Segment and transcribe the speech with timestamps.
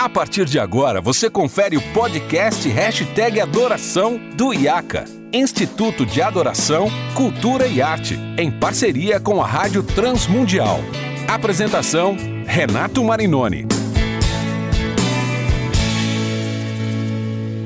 [0.00, 6.88] A partir de agora, você confere o podcast Hashtag Adoração do IACA, Instituto de Adoração,
[7.14, 10.80] Cultura e Arte, em parceria com a Rádio Transmundial.
[11.28, 12.16] Apresentação,
[12.46, 13.66] Renato Marinoni.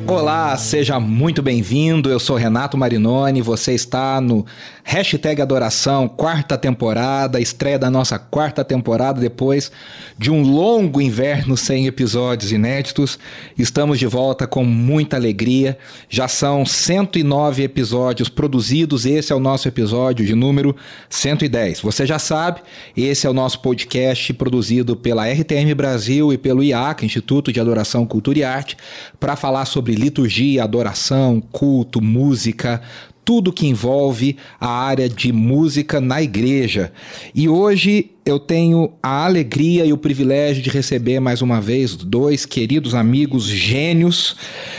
[0.06, 2.10] Olá, seja muito bem-vindo.
[2.10, 3.40] Eu sou Renato Marinoni.
[3.40, 4.44] Você está no
[4.86, 9.72] Hashtag Adoração, quarta temporada, estreia da nossa quarta temporada depois
[10.18, 13.18] de um longo inverno sem episódios inéditos.
[13.58, 15.78] Estamos de volta com muita alegria.
[16.06, 19.06] Já são 109 episódios produzidos.
[19.06, 20.76] Esse é o nosso episódio de número
[21.08, 21.80] 110.
[21.80, 22.60] Você já sabe,
[22.94, 28.04] esse é o nosso podcast produzido pela RTM Brasil e pelo IAC, Instituto de Adoração,
[28.04, 28.76] Cultura e Arte,
[29.18, 32.82] para falar sobre liturgia, adoração, culto, música,
[33.24, 36.92] tudo que envolve a área de música na igreja.
[37.34, 42.46] E hoje eu tenho a alegria e o privilégio de receber mais uma vez dois
[42.46, 44.36] queridos amigos gênios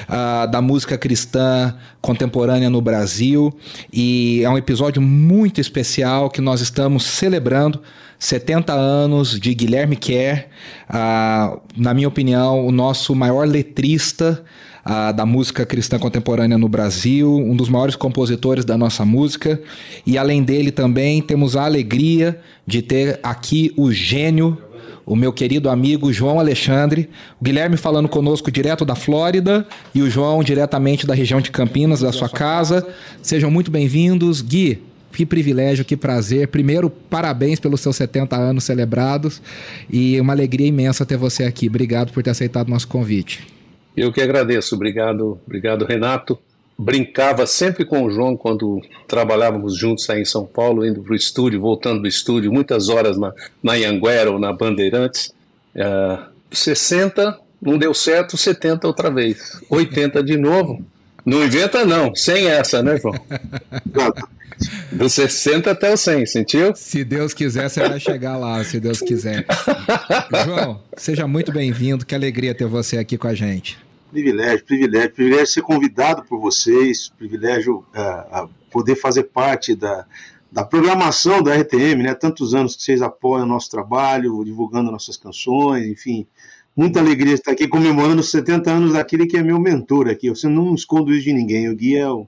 [0.08, 3.56] uh, da música cristã contemporânea no Brasil.
[3.92, 7.82] E é um episódio muito especial que nós estamos celebrando
[8.18, 10.48] 70 anos de Guilherme Kerr,
[10.90, 14.44] uh, na minha opinião, o nosso maior letrista
[14.86, 19.60] uh, da música cristã contemporânea no Brasil, um dos maiores compositores da nossa música.
[20.06, 24.58] E além dele também temos a alegria de ter aqui o gênio
[25.06, 27.08] o meu querido amigo João Alexandre,
[27.40, 32.00] o Guilherme falando conosco direto da Flórida e o João diretamente da região de Campinas,
[32.00, 32.86] da sua casa.
[33.22, 34.42] Sejam muito bem-vindos.
[34.42, 34.82] Gui,
[35.14, 36.48] que privilégio, que prazer.
[36.48, 39.42] Primeiro, parabéns pelos seus 70 anos celebrados
[39.92, 41.68] e uma alegria imensa ter você aqui.
[41.68, 43.55] Obrigado por ter aceitado nosso convite.
[43.96, 46.38] Eu que agradeço, obrigado, obrigado Renato.
[46.78, 51.16] Brincava sempre com o João quando trabalhávamos juntos aí em São Paulo, indo para o
[51.16, 55.34] estúdio, voltando do estúdio, muitas horas na, na Anguera ou na Bandeirantes.
[55.74, 60.86] Uh, 60 não deu certo, 70 outra vez, 80 de novo.
[61.26, 63.16] Não inventa não, sem essa, né, João?
[64.92, 66.76] Do 60 até o 100, sentiu?
[66.76, 69.46] Se Deus quiser, você vai chegar lá, se Deus quiser.
[70.46, 73.78] João, seja muito bem-vindo, que alegria ter você aqui com a gente.
[74.16, 80.06] Privilégio, privilégio, privilégio ser convidado por vocês, privilégio uh, poder fazer parte da,
[80.50, 82.14] da programação da RTM, né?
[82.14, 86.26] Tantos anos que vocês apoiam o nosso trabalho, divulgando nossas canções, enfim.
[86.74, 90.28] Muita alegria estar aqui comemorando os 70 anos daquele que é meu mentor aqui.
[90.28, 91.68] Eu não escondo isso de ninguém.
[91.68, 92.26] O Gui é um,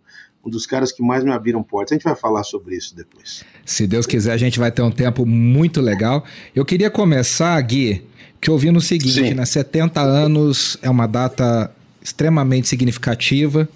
[0.48, 1.92] um dos caras que mais me abriram portas.
[1.92, 3.44] A gente vai falar sobre isso depois.
[3.66, 6.24] Se Deus quiser, a gente vai ter um tempo muito legal.
[6.56, 8.02] Eu queria começar, Gui,
[8.40, 9.34] te ouvindo o seguinte, Sim.
[9.34, 9.46] né?
[9.46, 11.70] 70 anos é uma data
[12.02, 13.68] extremamente significativa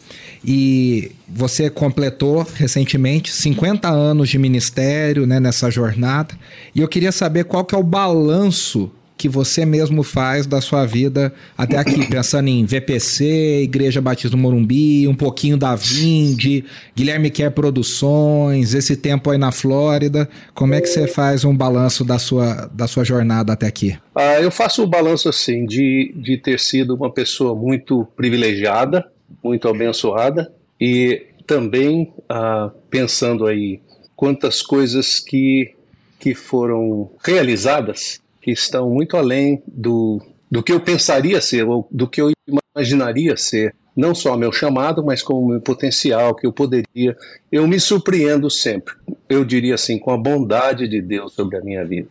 [0.46, 6.34] e você completou recentemente 50 anos de ministério né, nessa jornada
[6.74, 8.90] e eu queria saber qual que é o balanço
[9.22, 14.38] que você mesmo faz da sua vida até aqui, pensando em VPC, Igreja Batista do
[14.38, 16.66] Morumbi, um pouquinho da Vinde,
[16.96, 20.28] Guilherme Quer Produções, esse tempo aí na Flórida.
[20.56, 23.96] Como é que você faz um balanço da sua, da sua jornada até aqui?
[24.16, 29.06] Ah, eu faço o um balanço assim, de, de ter sido uma pessoa muito privilegiada,
[29.44, 33.82] muito abençoada e também ah, pensando aí
[34.16, 35.76] quantas coisas que,
[36.20, 42.08] que foram realizadas que estão muito além do, do que eu pensaria ser, ou do
[42.08, 42.32] que eu
[42.76, 43.76] imaginaria ser.
[43.96, 47.16] Não só meu chamado, mas como meu potencial, que eu poderia.
[47.52, 48.94] Eu me surpreendo sempre,
[49.30, 52.10] eu diria assim, com a bondade de Deus sobre a minha vida.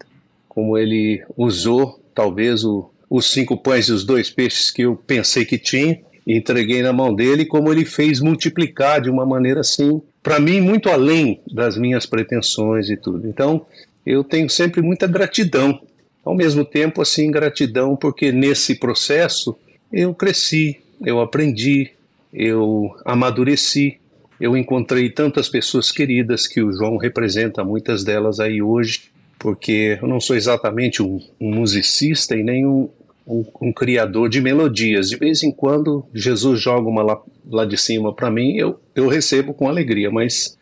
[0.49, 5.45] Como Ele usou, talvez, o, os cinco pães e os dois peixes que eu pensei
[5.45, 10.39] que tinha, entreguei na mão dele, como ele fez multiplicar de uma maneira assim, para
[10.39, 13.27] mim, muito além das minhas pretensões e tudo.
[13.27, 13.67] Então,
[14.05, 15.81] eu tenho sempre muita gratidão
[16.25, 19.57] ao mesmo tempo, assim, gratidão, porque nesse processo
[19.93, 21.91] eu cresci, eu aprendi,
[22.33, 23.99] eu amadureci,
[24.41, 30.09] eu encontrei tantas pessoas queridas que o João representa, muitas delas aí hoje, porque eu
[30.09, 32.89] não sou exatamente um, um musicista e nem um,
[33.27, 35.11] um, um, criador de melodias.
[35.11, 37.21] De vez em quando, Jesus joga uma lá,
[37.51, 40.59] lá de cima para mim, eu, eu recebo com alegria, mas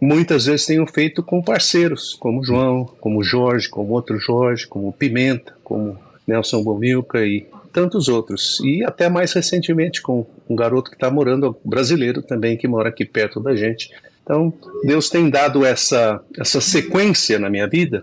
[0.00, 5.54] muitas vezes tenho feito com parceiros, como João, como Jorge, como outro Jorge, como Pimenta,
[5.62, 8.60] como Nelson Bomilca e tantos outros.
[8.64, 13.04] E até mais recentemente com um garoto que está morando, brasileiro também, que mora aqui
[13.04, 13.90] perto da gente.
[14.22, 14.52] Então,
[14.82, 18.02] Deus tem dado essa, essa sequência na minha vida,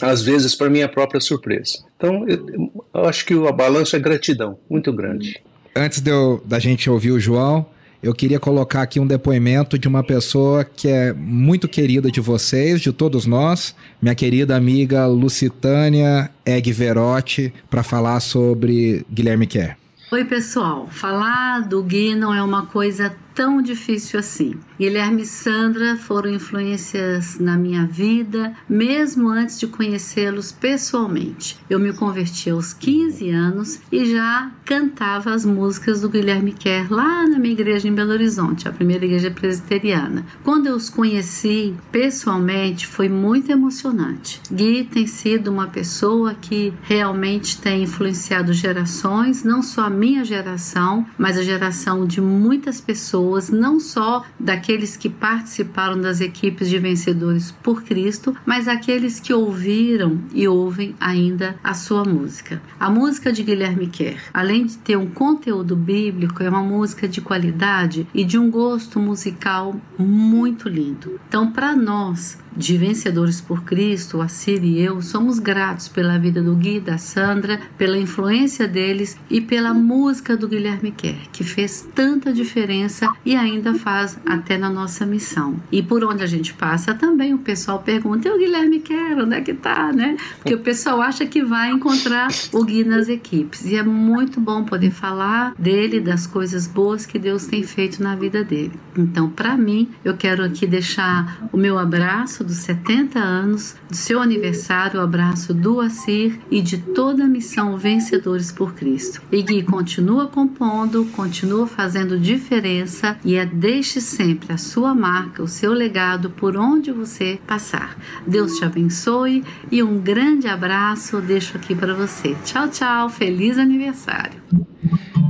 [0.00, 1.84] às vezes para minha própria surpresa.
[1.96, 5.42] Então, eu, eu acho que o balanço é gratidão, muito grande.
[5.74, 7.66] Antes eu, da gente ouvir o João,
[8.02, 12.80] eu queria colocar aqui um depoimento de uma pessoa que é muito querida de vocês,
[12.80, 19.76] de todos nós, minha querida amiga Lucitânia Egg Verotti, para falar sobre Guilherme Kerr.
[20.10, 20.88] Oi, pessoal.
[20.90, 24.54] Falar do Gui não é uma coisa tão difícil assim.
[24.80, 31.56] Guilherme e Sandra foram influências na minha vida, mesmo antes de conhecê-los pessoalmente.
[31.70, 37.28] Eu me converti aos 15 anos e já cantava as músicas do Guilherme Kerr lá
[37.28, 40.26] na minha igreja em Belo Horizonte, a primeira igreja presbiteriana.
[40.42, 44.40] Quando eu os conheci pessoalmente, foi muito emocionante.
[44.50, 51.06] Gui tem sido uma pessoa que realmente tem influenciado gerações, não só a minha geração,
[51.16, 57.50] mas a geração de muitas pessoas não só daqueles que participaram das equipes de vencedores
[57.62, 62.60] por Cristo, mas aqueles que ouviram e ouvem ainda a sua música.
[62.78, 67.20] A música de Guilherme Kerr, além de ter um conteúdo bíblico, é uma música de
[67.20, 71.20] qualidade e de um gosto musical muito lindo.
[71.28, 76.42] Então, para nós, de Vencedores por Cristo, a Cir e eu somos gratos pela vida
[76.42, 81.88] do Gui da Sandra, pela influência deles e pela música do Guilherme Kerr, que fez
[81.94, 85.56] tanta diferença e ainda faz até na nossa missão.
[85.70, 89.36] E por onde a gente passa também o pessoal pergunta: e o Guilherme Kerr, onde
[89.36, 90.16] é que tá, né?
[90.38, 93.64] Porque o pessoal acha que vai encontrar o Gui nas equipes.
[93.66, 98.16] E é muito bom poder falar dele, das coisas boas que Deus tem feito na
[98.16, 98.72] vida dele.
[98.96, 104.20] Então, para mim, eu quero aqui deixar o meu abraço dos 70 anos, do seu
[104.20, 109.20] aniversário, o abraço do Assir e de toda a missão Vencedores por Cristo.
[109.30, 115.48] E Gui continua compondo, continua fazendo diferença e é deixe sempre a sua marca, o
[115.48, 117.96] seu legado por onde você passar.
[118.26, 122.34] Deus te abençoe e um grande abraço deixo aqui para você.
[122.44, 124.40] Tchau, tchau, feliz aniversário.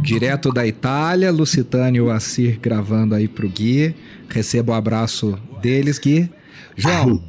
[0.03, 3.95] Direto da Itália, Lucitânio Assir gravando aí pro Gui.
[4.29, 6.31] Recebo o abraço deles, Gui.
[6.77, 7.23] João,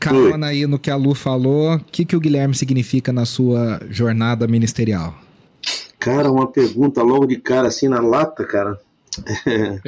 [0.00, 3.80] carona aí no que a Lu falou, o que, que o Guilherme significa na sua
[3.88, 5.14] jornada ministerial?
[5.98, 8.78] Cara, uma pergunta logo de cara, assim, na lata, cara.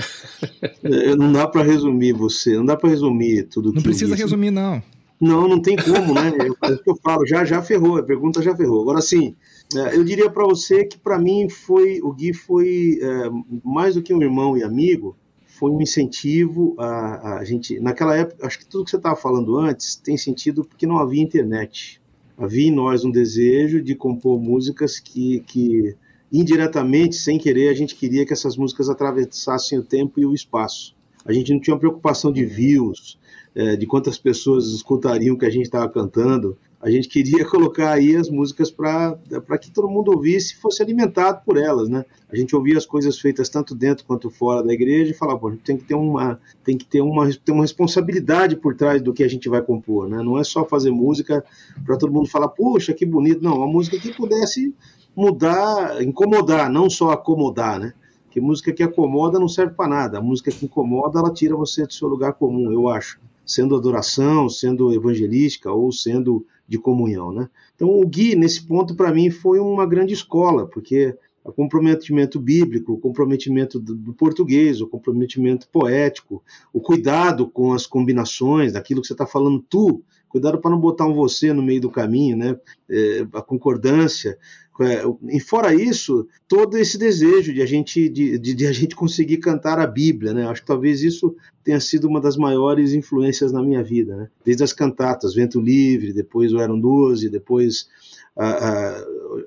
[0.82, 3.72] É, não dá para resumir você, não dá para resumir tudo.
[3.72, 4.82] Não precisa resumir, não.
[5.20, 6.32] Não, não tem como, né?
[6.62, 8.82] É que eu falo, já, já ferrou, a pergunta já ferrou.
[8.82, 9.36] Agora, sim,
[9.76, 13.30] é, eu diria para você que para mim foi, o Gui foi é,
[13.62, 15.14] mais do que um irmão e amigo,
[15.60, 17.78] foi um incentivo a, a gente.
[17.80, 21.22] Naquela época, acho que tudo que você estava falando antes tem sentido porque não havia
[21.22, 22.00] internet.
[22.38, 25.94] Havia em nós um desejo de compor músicas que, que
[26.32, 30.96] indiretamente, sem querer, a gente queria que essas músicas atravessassem o tempo e o espaço.
[31.26, 33.18] A gente não tinha preocupação de views,
[33.54, 37.92] é, de quantas pessoas escutariam o que a gente estava cantando a gente queria colocar
[37.92, 39.18] aí as músicas para
[39.60, 42.06] que todo mundo ouvisse e fosse alimentado por elas, né?
[42.32, 45.50] A gente ouvia as coisas feitas tanto dentro quanto fora da igreja e falava, a
[45.50, 49.12] gente tem que ter uma tem que ter uma, ter uma responsabilidade por trás do
[49.12, 50.22] que a gente vai compor, né?
[50.22, 51.44] Não é só fazer música
[51.84, 54.74] para todo mundo falar, puxa, que bonito, não, uma música que pudesse
[55.14, 57.92] mudar, incomodar, não só acomodar, né?
[58.30, 61.84] Que música que acomoda não serve para nada, a música que incomoda, ela tira você
[61.84, 63.20] do seu lugar comum, eu acho.
[63.44, 67.50] Sendo adoração, sendo evangelística ou sendo de comunhão, né?
[67.74, 72.92] Então o Gui nesse ponto para mim foi uma grande escola, porque o comprometimento bíblico,
[72.92, 79.08] o comprometimento do, do, português, o comprometimento poético, o cuidado com as combinações, daquilo que
[79.08, 82.56] você está falando tu, cuidado para não botar um você no meio do caminho, né?
[82.88, 84.38] É, a concordância,
[84.82, 88.96] é, e fora isso, todo esse desejo de a gente de, de, de, a gente
[88.96, 90.46] conseguir cantar a Bíblia, né?
[90.46, 94.28] Acho que talvez isso tenha sido uma das maiores influências na minha vida, né?
[94.44, 97.88] Desde as cantatas, Vento Livre, depois o Eram Doze, depois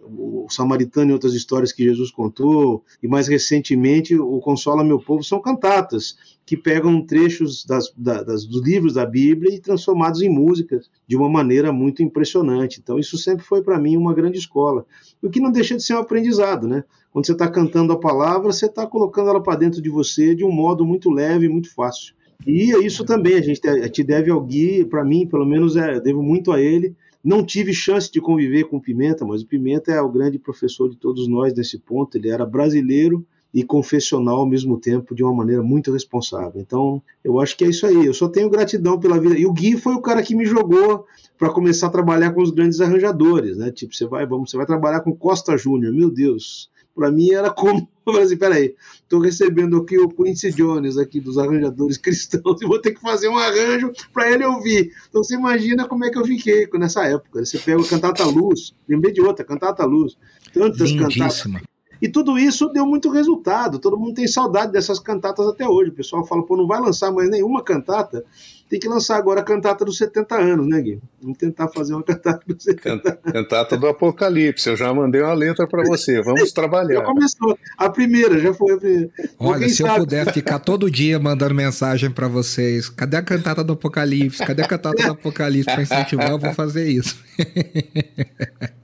[0.06, 5.24] o Samaritano e outras histórias que Jesus contou, e mais recentemente o Consola Meu Povo,
[5.24, 10.90] são cantatas que pegam trechos das, das, dos livros da Bíblia e transformados em músicas
[11.08, 12.80] de uma maneira muito impressionante.
[12.82, 14.86] Então, isso sempre foi para mim uma grande escola.
[15.22, 16.84] O que não deixa de ser um aprendizado, né?
[17.12, 20.44] Quando você está cantando a palavra, você está colocando ela para dentro de você de
[20.44, 22.14] um modo muito leve muito fácil.
[22.46, 26.00] E é isso também, a gente te deve ao Gui, para mim, pelo menos, é,
[26.00, 26.94] devo muito a ele.
[27.24, 30.90] Não tive chance de conviver com o Pimenta, mas o Pimenta é o grande professor
[30.90, 32.18] de todos nós nesse ponto.
[32.18, 36.60] Ele era brasileiro, e confessional ao mesmo tempo de uma maneira muito responsável.
[36.60, 38.06] Então, eu acho que é isso aí.
[38.06, 39.38] Eu só tenho gratidão pela vida.
[39.38, 41.06] E o Gui foi o cara que me jogou
[41.38, 43.72] para começar a trabalhar com os grandes arranjadores, né?
[43.72, 45.94] Tipo, você vai, vamos, você vai trabalhar com Costa Júnior.
[45.94, 46.72] Meu Deus.
[46.96, 47.90] Para mim era como,
[48.22, 52.92] assim, peraí, estou recebendo aqui o Quincy Jones aqui dos arranjadores cristãos e vou ter
[52.92, 54.92] que fazer um arranjo para ele ouvir.
[55.10, 57.44] Então você imagina como é que eu fiquei nessa época.
[57.44, 60.18] Você pega o Cantata Luz, lembrei de outra, Cantata Luz,
[60.54, 61.10] tantas Lindíssima.
[61.10, 61.73] cantatas
[62.04, 63.80] E tudo isso deu muito resultado.
[63.80, 65.90] Todo mundo tem saudade dessas cantatas até hoje.
[65.90, 68.26] O pessoal fala, pô, não vai lançar mais nenhuma cantata
[68.74, 71.00] tem que lançar agora a cantata dos 70 anos, né, Gui?
[71.22, 73.32] Vamos tentar fazer uma cantata dos 70 anos.
[73.32, 77.02] Cantata do Apocalipse, eu já mandei uma letra para você, vamos trabalhar.
[77.02, 79.12] Já começou, a primeira, já foi a primeira.
[79.38, 79.90] Olha, se sabe?
[79.92, 84.44] eu puder ficar todo dia mandando mensagem para vocês, cadê a cantata do Apocalipse?
[84.44, 86.32] Cadê a cantata do Apocalipse para incentivar?
[86.32, 87.16] Eu vou fazer isso.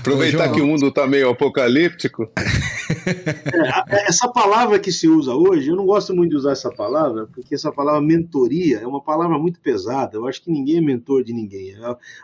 [0.00, 2.30] Aproveitar Ô, que o mundo está meio apocalíptico.
[3.88, 7.26] É, essa palavra que se usa hoje, eu não gosto muito de usar essa palavra,
[7.26, 10.16] porque essa palavra mentoria é uma palavra muito pesada.
[10.16, 11.74] Eu acho que ninguém é mentor de ninguém.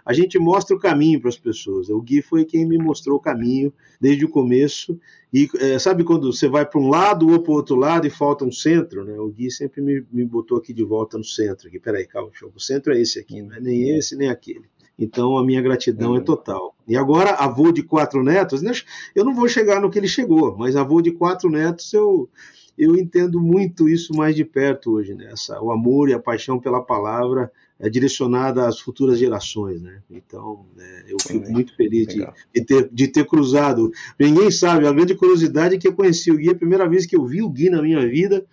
[0.05, 1.89] A gente mostra o caminho para as pessoas.
[1.89, 4.99] O Gui foi quem me mostrou o caminho desde o começo.
[5.33, 8.11] E é, sabe quando você vai para um lado ou para o outro lado e
[8.11, 9.05] falta um centro?
[9.05, 9.19] Né?
[9.19, 11.69] O Gui sempre me, me botou aqui de volta no centro.
[11.69, 11.81] Aqui.
[11.81, 14.65] Peraí, calma, o centro é esse aqui, não é nem esse nem aquele.
[14.99, 16.25] Então a minha gratidão é uhum.
[16.25, 16.75] total.
[16.87, 18.73] E agora, avô de quatro netos, né?
[19.15, 22.29] eu não vou chegar no que ele chegou, mas avô de quatro netos, eu,
[22.77, 25.31] eu entendo muito isso mais de perto hoje, né?
[25.33, 30.03] Essa, o amor e a paixão pela palavra é direcionada às futuras gerações, né?
[30.11, 33.91] Então, é, eu fico muito feliz de, de, ter, de ter cruzado.
[34.19, 37.17] Ninguém sabe, a grande curiosidade é que eu conheci o Gui, a primeira vez que
[37.17, 38.45] eu vi o Gui na minha vida,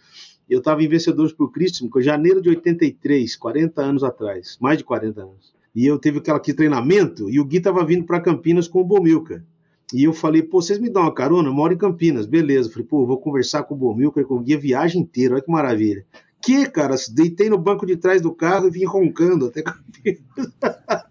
[0.50, 4.84] eu estava em Vencedores por Cristo, em janeiro de 83, 40 anos atrás, mais de
[4.84, 8.68] 40 anos e eu teve aquela que treinamento, e o Gui estava vindo para Campinas
[8.68, 9.44] com o Bomilca.
[9.94, 11.50] E eu falei, pô, vocês me dão uma carona?
[11.50, 12.70] Eu moro em Campinas, beleza.
[12.70, 15.34] Eu falei, pô, vou conversar com o Bomilca e com o Gui a viagem inteira,
[15.34, 16.06] olha que maravilha.
[16.42, 20.22] Que, cara, deitei no banco de trás do carro e vim roncando até Campinas.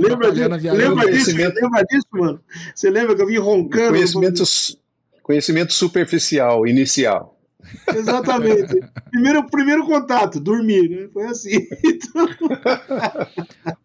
[0.00, 2.40] lembra, disso, lembra, disso, lembra disso, mano?
[2.74, 3.92] Você lembra que eu vim roncando?
[3.92, 4.42] Conhecimento,
[5.22, 7.39] conhecimento superficial, inicial.
[7.94, 8.80] Exatamente.
[9.10, 11.08] primeiro, primeiro contato, dormir, né?
[11.12, 11.66] Foi assim.
[11.84, 12.28] Então...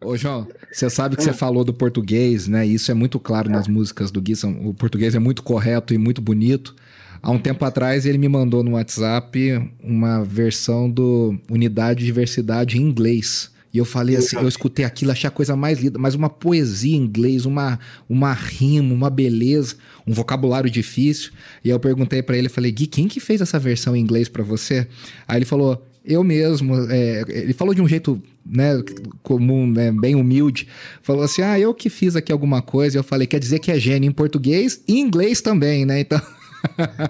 [0.02, 2.66] Ô, João, você sabe que você falou do português, né?
[2.66, 4.34] Isso é muito claro nas músicas do Gui.
[4.64, 6.74] O português é muito correto e muito bonito.
[7.22, 12.78] Há um tempo atrás ele me mandou no WhatsApp uma versão do Unidade e Diversidade
[12.78, 13.50] em inglês.
[13.76, 16.96] E eu falei assim, eu escutei aquilo, achei a coisa mais linda, mas uma poesia
[16.96, 17.78] em inglês, uma,
[18.08, 21.30] uma rima, uma beleza, um vocabulário difícil.
[21.62, 24.42] E eu perguntei para ele, falei, Gui, quem que fez essa versão em inglês para
[24.42, 24.88] você?
[25.28, 26.74] Aí ele falou, eu mesmo.
[26.90, 28.82] É, ele falou de um jeito né,
[29.22, 30.66] comum, né, bem humilde.
[31.02, 32.96] Falou assim: ah, eu que fiz aqui alguma coisa.
[32.96, 36.00] Eu falei: quer dizer que é gênio em português e inglês também, né?
[36.00, 36.22] Então.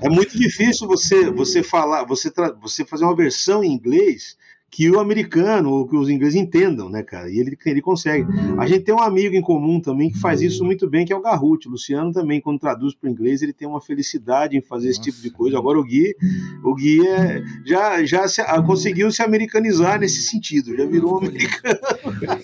[0.03, 4.37] é muito difícil você, você falar, você, você fazer uma versão em inglês
[4.71, 7.31] que o americano ou que os ingleses entendam, né, cara?
[7.31, 8.27] E ele, ele consegue.
[8.59, 11.17] A gente tem um amigo em comum também que faz isso muito bem, que é
[11.17, 11.69] o Garruti.
[11.69, 15.01] O Luciano também, quando traduz para o inglês, ele tem uma felicidade em fazer esse
[15.01, 15.57] tipo de coisa.
[15.57, 16.15] Agora o Gui,
[16.63, 21.79] o Gui é, já, já se, conseguiu se americanizar nesse sentido, já virou um americano.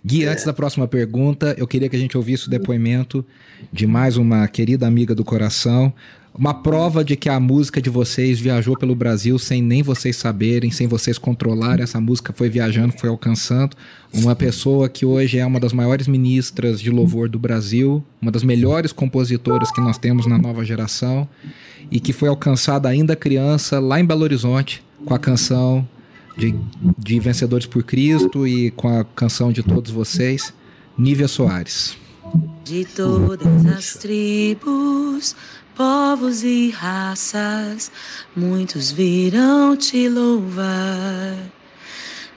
[0.05, 3.25] Gui, antes da próxima pergunta, eu queria que a gente ouvisse o depoimento
[3.73, 5.93] de mais uma querida amiga do coração,
[6.35, 10.71] uma prova de que a música de vocês viajou pelo Brasil sem nem vocês saberem,
[10.71, 11.83] sem vocês controlarem.
[11.83, 13.77] Essa música foi viajando, foi alcançando.
[14.13, 18.43] Uma pessoa que hoje é uma das maiores ministras de louvor do Brasil, uma das
[18.43, 21.29] melhores compositoras que nós temos na nova geração
[21.91, 25.87] e que foi alcançada ainda criança lá em Belo Horizonte com a canção
[26.37, 26.55] de,
[26.99, 30.55] de Vencedores por Cristo e com a canção de todos vocês,
[30.97, 32.02] Nívia Soares.
[32.65, 35.35] De todas as tribos
[35.75, 37.91] povos e raças,
[38.37, 41.37] muitos virão te louvar.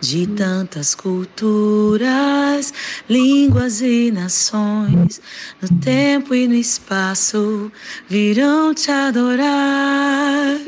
[0.01, 2.73] De tantas culturas,
[3.07, 5.21] línguas e nações,
[5.61, 7.71] no tempo e no espaço
[8.09, 10.59] virão te adorar.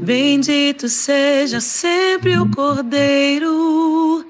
[0.00, 4.24] Bendito seja sempre o Cordeiro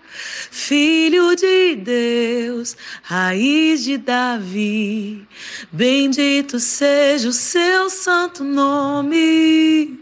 [0.58, 5.28] Filho de Deus, raiz de Davi,
[5.70, 10.00] bendito seja o seu santo nome.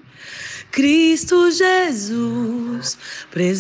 [0.71, 2.97] Cristo Jesus,
[3.33, 3.57] presente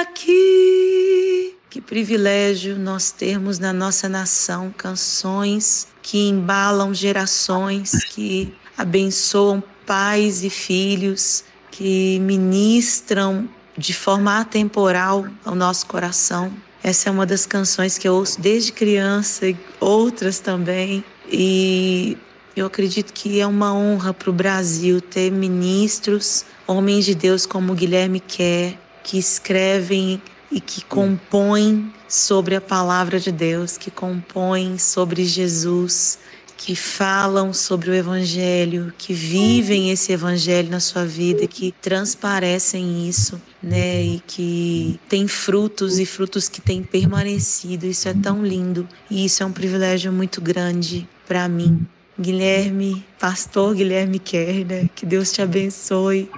[0.00, 1.56] aqui.
[1.68, 10.50] Que privilégio nós termos na nossa nação canções que embalam gerações, que abençoam pais e
[10.50, 11.42] filhos,
[11.72, 16.52] que ministram de forma atemporal ao nosso coração.
[16.82, 21.02] Essa é uma das canções que eu ouço desde criança e outras também.
[21.30, 22.16] E
[22.54, 27.74] eu acredito que é uma honra para o Brasil ter ministros, homens de Deus como
[27.74, 30.20] Guilherme Kerr, que escrevem
[30.52, 36.18] e que compõem sobre a palavra de Deus, que compõem sobre Jesus,
[36.56, 43.40] que falam sobre o Evangelho, que vivem esse Evangelho na sua vida, que transparecem isso,
[43.62, 44.02] né?
[44.02, 47.86] E que tem frutos e frutos que têm permanecido.
[47.86, 51.86] Isso é tão lindo e isso é um privilégio muito grande para mim.
[52.18, 56.30] Guilherme, pastor Guilherme Kerner, que Deus te abençoe,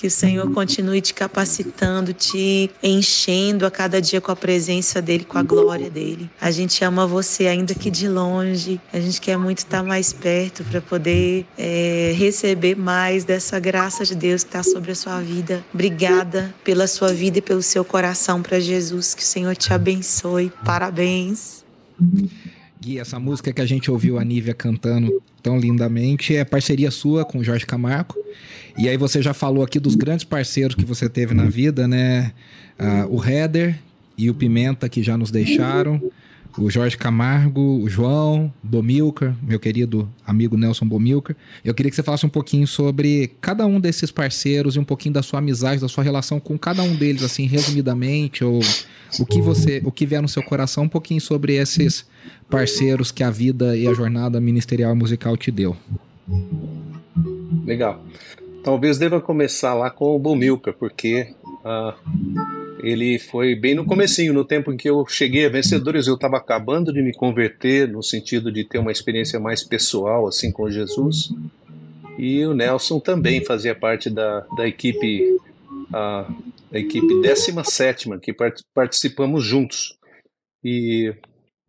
[0.00, 5.24] que o Senhor continue te capacitando, te enchendo a cada dia com a presença dele,
[5.24, 6.30] com a glória dele.
[6.40, 10.64] A gente ama você ainda que de longe, a gente quer muito estar mais perto
[10.64, 15.62] para poder é, receber mais dessa graça de Deus que está sobre a sua vida.
[15.74, 19.14] Obrigada pela sua vida e pelo seu coração para Jesus.
[19.14, 20.50] Que o Senhor te abençoe.
[20.64, 21.62] Parabéns.
[22.80, 27.22] Gui, essa música que a gente ouviu a Nívia cantando tão lindamente é parceria sua
[27.22, 28.14] com Jorge Camargo.
[28.78, 32.32] E aí você já falou aqui dos grandes parceiros que você teve na vida, né?
[32.78, 33.78] Uh, o Heather
[34.16, 36.00] e o Pimenta que já nos deixaram
[36.58, 41.36] o Jorge Camargo, o João Bomilcar, meu querido amigo Nelson Bomilcar.
[41.64, 45.14] Eu queria que você falasse um pouquinho sobre cada um desses parceiros e um pouquinho
[45.14, 48.60] da sua amizade, da sua relação com cada um deles, assim, resumidamente, ou
[49.18, 52.04] o que você, o que vier no seu coração, um pouquinho sobre esses
[52.48, 55.76] parceiros que a vida e a jornada ministerial e musical te deu.
[57.64, 58.04] Legal.
[58.62, 64.44] Talvez deva começar lá com o Bomilcar, porque uh, ele foi bem no comecinho, no
[64.44, 68.50] tempo em que eu cheguei a Vencedores, eu estava acabando de me converter, no sentido
[68.52, 71.30] de ter uma experiência mais pessoal, assim, com Jesus.
[72.18, 75.38] E o Nelson também fazia parte da, da equipe,
[75.92, 76.30] a,
[76.72, 79.96] a equipe 17 que part, participamos juntos.
[80.62, 81.14] E,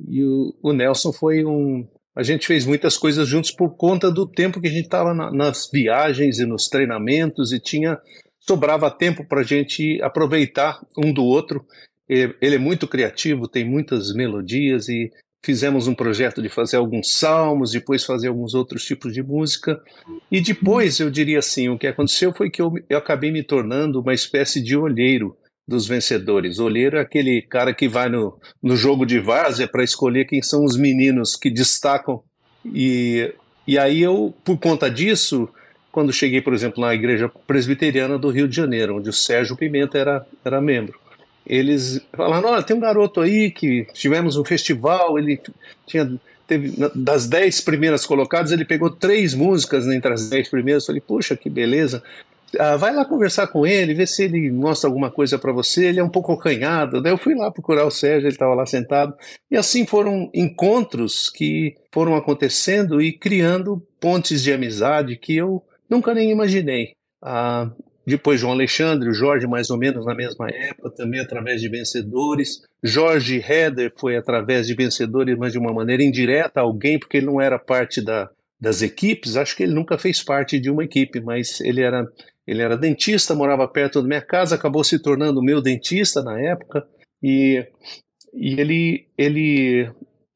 [0.07, 1.87] e o, o, Nelson foi um...
[2.15, 5.31] A gente fez muitas coisas juntos por conta do tempo que a gente estava na,
[5.31, 7.97] nas viagens e nos treinamentos e tinha
[8.39, 11.65] sobrava tempo para a gente aproveitar um do outro.
[12.09, 15.09] Ele é muito criativo, tem muitas melodias e
[15.43, 19.81] fizemos um projeto de fazer alguns salmos, depois fazer alguns outros tipos de música.
[20.29, 24.01] E depois, eu diria assim, o que aconteceu foi que eu, eu acabei me tornando
[24.01, 25.37] uma espécie de olheiro
[25.71, 26.59] dos vencedores.
[26.59, 30.63] Olheiro é aquele cara que vai no, no jogo de várzea para escolher quem são
[30.63, 32.21] os meninos que destacam.
[32.65, 33.33] E,
[33.65, 35.49] e aí eu, por conta disso,
[35.91, 39.97] quando cheguei, por exemplo, na igreja presbiteriana do Rio de Janeiro, onde o Sérgio Pimenta
[39.97, 40.99] era, era membro.
[41.45, 45.39] Eles falaram: olha, tem um garoto aí que tivemos um festival, ele
[45.87, 46.11] tinha.
[46.45, 50.85] Teve, das dez primeiras colocadas, ele pegou três músicas entre as dez primeiras.
[50.85, 52.03] Falei, puxa, que beleza.
[52.59, 55.87] Ah, vai lá conversar com ele, ver se ele mostra alguma coisa para você.
[55.87, 57.01] Ele é um pouco acanhado.
[57.01, 59.15] Daí eu fui lá procurar o Sérgio, ele estava lá sentado.
[59.49, 66.13] E assim foram encontros que foram acontecendo e criando pontes de amizade que eu Nunca
[66.13, 66.93] nem imaginei.
[67.21, 67.69] Ah,
[68.07, 72.61] depois João Alexandre, o Jorge mais ou menos na mesma época, também através de vencedores.
[72.81, 77.41] Jorge Heder foi através de vencedores, mas de uma maneira indireta, alguém, porque ele não
[77.41, 81.59] era parte da, das equipes, acho que ele nunca fez parte de uma equipe, mas
[81.59, 82.07] ele era,
[82.51, 86.85] ele era dentista, morava perto da minha casa, acabou se tornando meu dentista na época,
[87.23, 87.65] e,
[88.33, 89.83] e ele, ele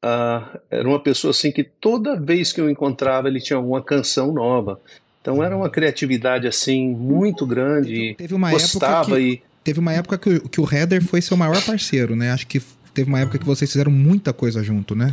[0.02, 4.32] uh, era uma pessoa assim que toda vez que eu encontrava ele tinha alguma canção
[4.32, 4.80] nova.
[5.20, 8.14] Então era uma criatividade assim muito grande.
[8.14, 11.36] Teve uma gostava época que, e teve uma época que, que o Header foi seu
[11.36, 12.30] maior parceiro, né?
[12.30, 12.62] Acho que
[12.94, 15.12] teve uma época que vocês fizeram muita coisa junto, né?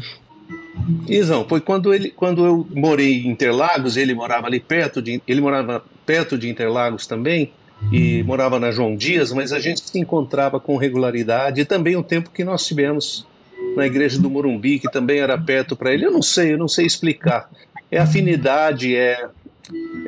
[1.07, 5.41] Isão, foi quando ele, quando eu morei em Interlagos, ele morava ali perto de, ele
[5.41, 7.51] morava perto de Interlagos também
[7.91, 12.03] e morava na João Dias, mas a gente se encontrava com regularidade e também o
[12.03, 13.27] tempo que nós tivemos
[13.75, 16.05] na igreja do Morumbi, que também era perto para ele.
[16.05, 17.49] Eu não sei, eu não sei explicar.
[17.91, 19.27] É afinidade, é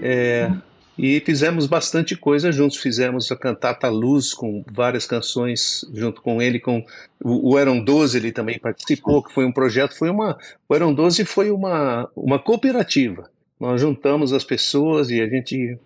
[0.02, 0.52] é,
[0.98, 2.78] e fizemos bastante coisa juntos.
[2.78, 6.86] Fizemos a cantata Luz com várias canções junto com ele, com
[7.24, 11.26] o Eram 12 ele também participou, que foi um projeto, foi uma o Eram 12
[11.26, 13.30] foi uma uma cooperativa.
[13.58, 15.78] Nós juntamos as pessoas e a gente,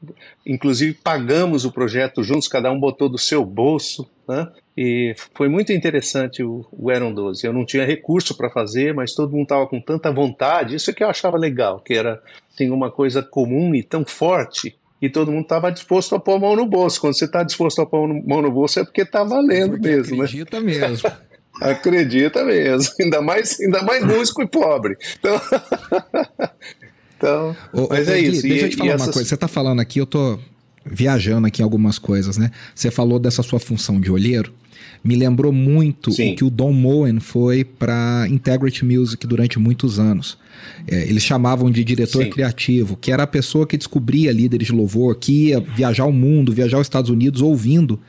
[0.43, 4.47] inclusive, pagamos o projeto juntos, cada um botou do seu bolso, né?
[4.75, 7.45] E foi muito interessante o, o Eram 12.
[7.45, 10.75] Eu não tinha recurso para fazer, mas todo mundo estava com tanta vontade.
[10.75, 12.21] Isso é que eu achava legal, que era
[12.57, 16.39] tem uma coisa comum e tão forte e todo mundo estava disposto a pôr a
[16.39, 16.99] mão no bolso.
[16.99, 19.87] Quando você está disposto a pôr a mão no bolso é porque está valendo porque
[19.87, 20.71] mesmo, acredita né?
[20.73, 21.11] Acredita mesmo.
[21.61, 22.93] acredita mesmo.
[22.99, 24.97] Ainda mais, ainda mais músico e pobre.
[25.17, 25.41] Então,
[27.17, 28.41] então, ô, mas é Gui, isso.
[28.41, 29.13] Deixa e, eu te falar uma essas...
[29.13, 29.29] coisa.
[29.29, 30.39] Você está falando aqui, eu tô
[30.85, 32.51] viajando aqui em algumas coisas, né?
[32.73, 34.53] Você falou dessa sua função de olheiro.
[35.03, 36.33] Me lembrou muito Sim.
[36.33, 40.37] o que o Don Moen foi para Integrity Music durante muitos anos.
[40.87, 42.29] É, eles chamavam de diretor Sim.
[42.29, 46.51] criativo, que era a pessoa que descobria líderes de louvor, que ia viajar o mundo,
[46.51, 47.99] viajar aos Estados Unidos ouvindo,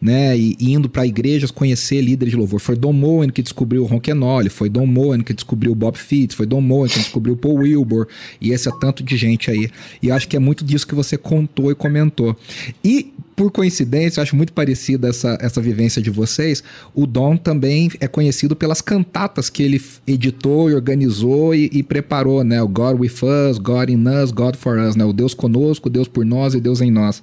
[0.00, 2.58] né, e, e indo para igrejas conhecer líderes de louvor.
[2.58, 6.34] Foi Don Moen que descobriu o Ronquenoli, foi Don Moen que descobriu o Bob Fitts,
[6.34, 8.08] foi Don Moen que descobriu o Paul Wilbur,
[8.40, 9.68] e esse é tanto de gente aí.
[10.02, 12.36] E acho que é muito disso que você contou e comentou.
[12.82, 16.62] E por coincidência, eu acho muito parecida essa, essa vivência de vocês.
[16.94, 22.44] O Dom também é conhecido pelas cantatas que ele editou e organizou e, e, preparou,
[22.44, 22.62] né?
[22.62, 25.06] O God with us, God in us, God for us, né?
[25.06, 27.22] O Deus conosco, Deus por nós e Deus em nós.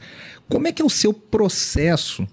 [0.49, 2.27] Como é que é o seu processo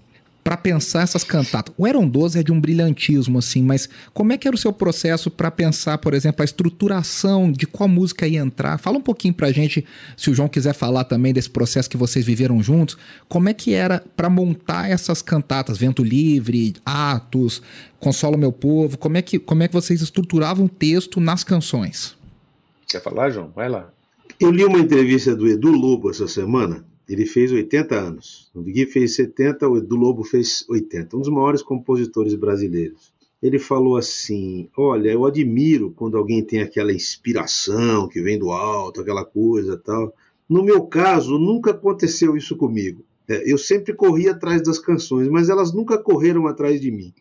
[0.45, 1.73] para pensar essas cantatas?
[1.75, 4.71] O Eram 12 é de um brilhantismo, assim, mas como é que era o seu
[4.71, 8.77] processo para pensar, por exemplo, a estruturação de qual música ia entrar?
[8.77, 9.83] Fala um pouquinho pra gente,
[10.15, 12.95] se o João quiser falar também desse processo que vocês viveram juntos,
[13.27, 17.63] como é que era para montar essas cantatas, Vento Livre, Atos,
[17.99, 21.43] Consola o Meu Povo, como é que, como é que vocês estruturavam o texto nas
[21.43, 22.15] canções?
[22.87, 23.51] Quer falar, João?
[23.55, 23.89] Vai lá.
[24.39, 28.49] Eu li uma entrevista do Edu Lobo essa semana, ele fez 80 anos.
[28.53, 31.15] O Gui fez 70, o Edu Lobo fez 80.
[31.15, 33.13] Um dos maiores compositores brasileiros.
[33.41, 39.01] Ele falou assim: Olha, eu admiro quando alguém tem aquela inspiração que vem do alto,
[39.01, 40.13] aquela coisa tal.
[40.49, 43.03] No meu caso, nunca aconteceu isso comigo.
[43.27, 47.13] É, eu sempre corri atrás das canções, mas elas nunca correram atrás de mim.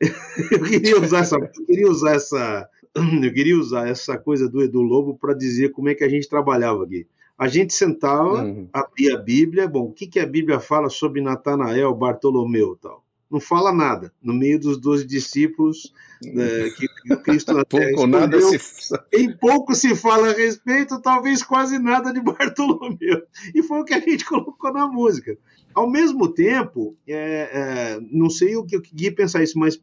[0.52, 2.68] eu queria usar essa, eu queria usar essa,
[3.22, 6.28] eu queria usar essa coisa do Edu Lobo para dizer como é que a gente
[6.28, 7.06] trabalhava aqui.
[7.38, 8.68] A gente sentava, uhum.
[8.72, 13.04] abria a Bíblia, bom, o que, que a Bíblia fala sobre Natanael, Bartolomeu tal?
[13.30, 14.12] Não fala nada.
[14.22, 18.94] No meio dos doze discípulos né, que, que Cristo na Terra pouco, nada se...
[19.12, 23.22] em pouco se fala a respeito, talvez quase nada de Bartolomeu.
[23.54, 25.36] E foi o que a gente colocou na música.
[25.74, 29.78] Ao mesmo tempo, é, é, não sei o que o Gui pensar isso, mas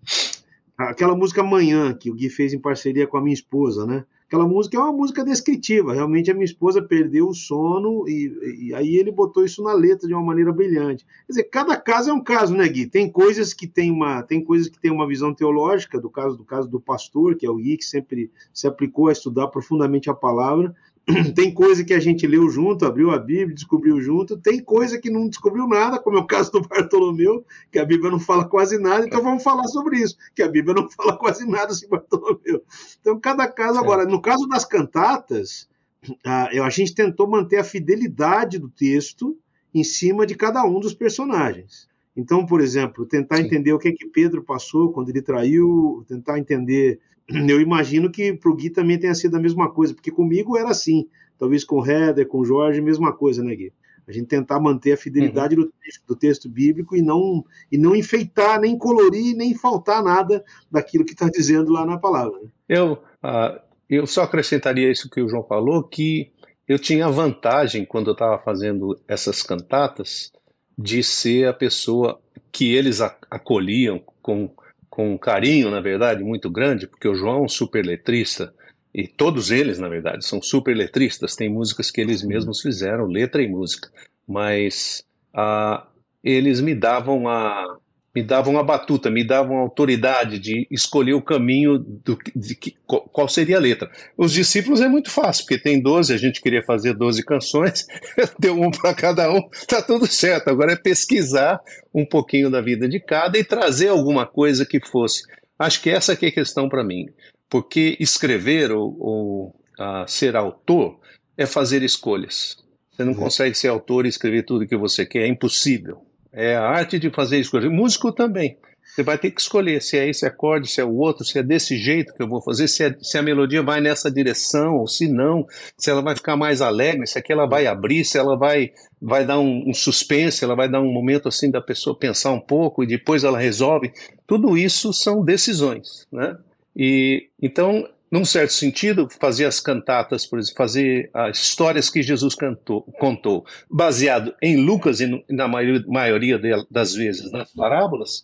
[0.76, 4.06] aquela música Manhã, que o Gui fez em parceria com a minha esposa, né?
[4.34, 5.94] Aquela música é uma música descritiva.
[5.94, 10.08] Realmente a minha esposa perdeu o sono e, e, aí ele botou isso na letra
[10.08, 11.06] de uma maneira brilhante.
[11.06, 12.88] Quer dizer, cada caso é um caso, né, Gui?
[12.88, 16.44] Tem coisas que tem uma, tem coisas que tem uma visão teológica, do caso do
[16.44, 20.16] caso do pastor, que é o Gui, que sempre se aplicou a estudar profundamente a
[20.16, 20.76] palavra.
[21.36, 25.10] tem coisa que a gente leu junto, abriu a Bíblia, descobriu junto, tem coisa que
[25.10, 28.80] não descobriu nada, como é o caso do Bartolomeu, que a Bíblia não fala quase
[28.80, 32.64] nada, então vamos falar sobre isso, que a Bíblia não fala quase nada sobre Bartolomeu.
[33.02, 35.68] Então, cada caso, agora, no caso das cantatas,
[36.24, 39.38] a, a gente tentou manter a fidelidade do texto
[39.74, 41.88] em cima de cada um dos personagens.
[42.16, 43.44] Então, por exemplo, tentar Sim.
[43.44, 47.00] entender o que é que Pedro passou quando ele traiu, tentar entender
[47.50, 50.70] eu imagino que para o Gui também tenha sido a mesma coisa, porque comigo era
[50.70, 51.08] assim.
[51.38, 53.74] Talvez com o Heather, com o Jorge, mesma coisa, né, Gui?
[54.08, 55.64] A gente tentar manter a fidelidade uhum.
[55.64, 60.44] do, texto, do, texto, bíblico e não, e não enfeitar, nem colorir, nem faltar nada
[60.70, 62.38] daquilo que está dizendo lá na palavra.
[62.42, 62.50] Né?
[62.68, 62.94] Eu,
[63.24, 66.32] uh, eu só acrescentaria isso que o João falou, que
[66.68, 70.32] eu tinha vantagem, quando eu estava fazendo essas cantatas,
[70.78, 72.20] de ser a pessoa
[72.52, 74.50] que eles acolhiam com
[74.94, 78.54] com um carinho, na verdade, muito grande, porque o João é um super letrista,
[78.94, 83.42] e todos eles, na verdade, são super letristas, tem músicas que eles mesmos fizeram, letra
[83.42, 83.90] e música,
[84.28, 85.04] mas
[85.34, 85.88] ah,
[86.24, 87.80] eles me davam a,
[88.16, 92.76] me davam a batuta, me davam a autoridade de escolher o caminho do, de que,
[92.86, 93.90] qual seria a letra.
[94.16, 97.88] Os discípulos é muito fácil, porque tem 12, a gente queria fazer 12 canções,
[98.38, 100.50] deu um para cada um, tá tudo certo.
[100.50, 101.60] Agora é pesquisar
[101.94, 105.24] um pouquinho da vida de cada e trazer alguma coisa que fosse.
[105.58, 107.08] Acho que essa que é a questão para mim,
[107.50, 109.48] porque escrever ou, ou
[109.80, 111.00] uh, ser autor
[111.36, 112.58] é fazer escolhas.
[112.92, 113.20] Você não uhum.
[113.20, 116.06] consegue ser autor e escrever tudo que você quer, é impossível.
[116.34, 117.70] É a arte de fazer escolha.
[117.70, 118.58] Músico também.
[118.84, 121.44] Você vai ter que escolher se é esse acorde, se é o outro, se é
[121.44, 124.88] desse jeito que eu vou fazer, se, é, se a melodia vai nessa direção ou
[124.88, 128.38] se não, se ela vai ficar mais alegre, se aqui ela vai abrir, se ela
[128.38, 132.32] vai, vai dar um, um suspense, ela vai dar um momento assim da pessoa pensar
[132.34, 133.92] um pouco e depois ela resolve.
[134.28, 136.38] Tudo isso são decisões, né?
[136.76, 142.36] E então num certo sentido, fazer as cantatas, por exemplo, fazer as histórias que Jesus
[142.36, 148.22] cantou, contou, baseado em Lucas e na maioria das vezes nas parábolas,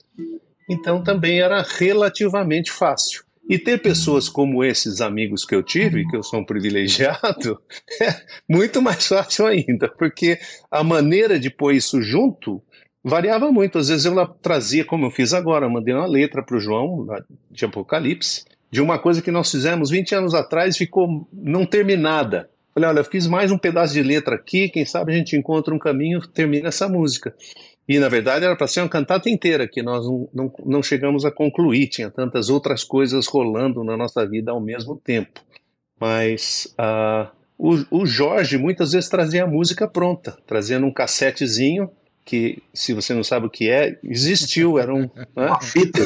[0.69, 3.23] então também era relativamente fácil.
[3.49, 7.59] E ter pessoas como esses amigos que eu tive, que eu sou um privilegiado,
[7.99, 10.37] é muito mais fácil ainda, porque
[10.69, 12.61] a maneira de pôr isso junto
[13.03, 13.79] variava muito.
[13.79, 17.07] Às vezes eu trazia, como eu fiz agora, mandei uma letra para o João,
[17.49, 22.49] de Apocalipse, de uma coisa que nós fizemos 20 anos atrás ficou não terminada.
[22.73, 25.79] Falei, olha, fiz mais um pedaço de letra aqui, quem sabe a gente encontra um
[25.79, 27.33] caminho, termina essa música.
[27.87, 31.25] E, na verdade, era para ser uma cantata inteira, que nós não, não, não, chegamos
[31.25, 35.41] a concluir, tinha tantas outras coisas rolando na nossa vida ao mesmo tempo.
[35.99, 37.27] Mas uh,
[37.57, 41.89] o, o, Jorge muitas vezes trazia a música pronta, trazendo um cassetezinho,
[42.29, 45.99] que, se você não sabe o que é, existiu, era um, uma fita.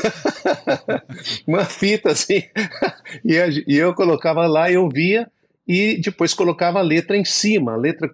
[1.46, 2.44] uma fita, assim.
[3.26, 3.36] e,
[3.68, 5.30] e eu colocava lá e ouvia,
[5.68, 7.74] e depois colocava a letra em cima.
[7.74, 8.10] A letra,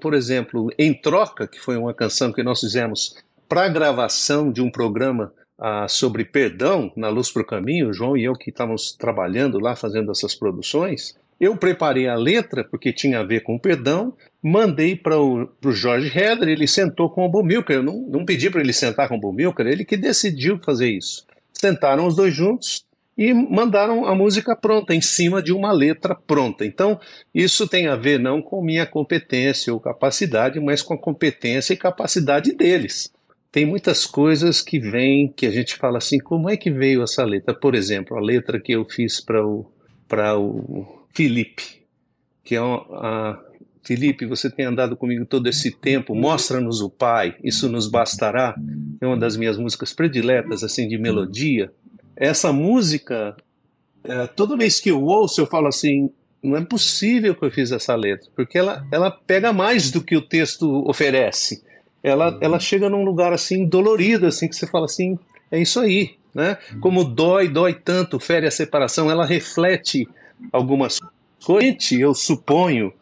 [0.00, 4.70] por exemplo, Em Troca, que foi uma canção que nós fizemos para gravação de um
[4.70, 8.92] programa ah, sobre perdão na Luz para o Caminho, o João e eu que estávamos
[8.92, 11.14] trabalhando lá fazendo essas produções.
[11.42, 16.48] Eu preparei a letra porque tinha a ver com perdão, mandei para o Jorge Heder,
[16.48, 17.78] ele sentou com o Bumilcar.
[17.78, 21.26] Eu não, não pedi para ele sentar com o Bumilcar, ele que decidiu fazer isso.
[21.52, 22.84] Sentaram os dois juntos,
[23.18, 26.64] e mandaram a música pronta, em cima de uma letra pronta.
[26.64, 27.00] Então,
[27.34, 31.76] isso tem a ver não com minha competência ou capacidade, mas com a competência e
[31.76, 33.12] capacidade deles.
[33.50, 37.24] Tem muitas coisas que vêm que a gente fala assim, como é que veio essa
[37.24, 37.52] letra?
[37.52, 39.66] Por exemplo, a letra que eu fiz para o,
[40.06, 41.82] para o Felipe,
[42.44, 43.38] que é a
[43.84, 48.54] Felipe, você tem andado comigo todo esse tempo, mostra-nos o Pai, isso nos bastará.
[49.00, 51.70] É uma das minhas músicas prediletas, assim, de melodia
[52.16, 53.36] essa música,
[54.04, 56.10] é, toda vez que eu ouço, eu falo assim:
[56.42, 60.16] não é possível que eu fiz essa letra, porque ela, ela pega mais do que
[60.16, 61.62] o texto oferece.
[62.02, 65.16] Ela, ela chega num lugar assim dolorido, assim que você fala assim,
[65.50, 66.58] é isso aí, né?
[66.80, 70.08] Como dói, dói tanto, fere a separação, ela reflete
[70.50, 70.98] algumas
[71.44, 71.92] coisas.
[71.92, 72.92] Eu suponho,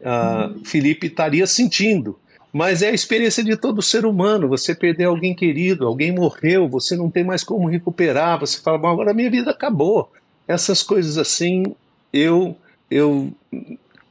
[0.00, 2.18] uh, Felipe estaria sentindo
[2.54, 4.48] mas é a experiência de todo ser humano.
[4.48, 8.38] Você perder alguém querido, alguém morreu, você não tem mais como recuperar.
[8.38, 10.12] Você fala, bom, agora minha vida acabou.
[10.46, 11.64] Essas coisas assim,
[12.12, 12.56] eu
[12.88, 13.32] eu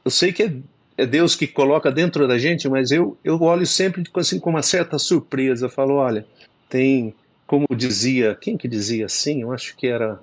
[0.04, 0.52] eu sei que é,
[0.98, 4.62] é Deus que coloca dentro da gente, mas eu eu olho sempre assim com uma
[4.62, 5.64] certa surpresa.
[5.64, 6.26] Eu falo, olha,
[6.68, 7.14] tem
[7.46, 9.40] como dizia, quem que dizia assim?
[9.40, 10.20] Eu acho que era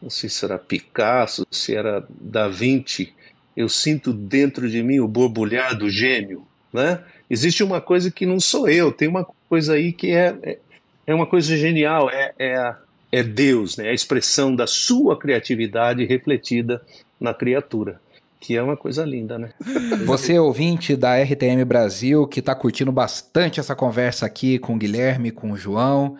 [0.00, 3.12] não sei se era Picasso, se era Da Vinci.
[3.56, 7.02] Eu sinto dentro de mim o borbulhar do gênio, né?
[7.28, 10.58] existe uma coisa que não sou eu, tem uma coisa aí que é, é,
[11.06, 12.74] é uma coisa genial, é, é,
[13.12, 13.88] é Deus, né?
[13.88, 16.82] a expressão da sua criatividade refletida
[17.20, 18.00] na criatura
[18.38, 19.50] que é uma coisa linda, né?
[20.06, 25.32] Você, ouvinte da RTM Brasil, que está curtindo bastante essa conversa aqui com o Guilherme,
[25.32, 26.16] com o João,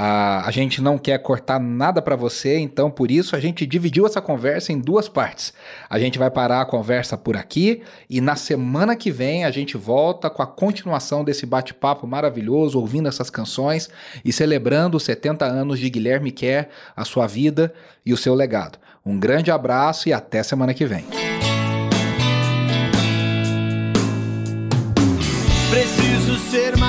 [0.00, 4.06] a, a gente não quer cortar nada para você, então por isso a gente dividiu
[4.06, 5.52] essa conversa em duas partes.
[5.90, 9.76] A gente vai parar a conversa por aqui e na semana que vem a gente
[9.76, 13.90] volta com a continuação desse bate-papo maravilhoso, ouvindo essas canções
[14.24, 17.74] e celebrando os 70 anos de Guilherme Quer, a sua vida
[18.06, 18.78] e o seu legado.
[19.04, 21.06] Um grande abraço e até semana que vem.
[25.68, 26.87] Preciso ser mais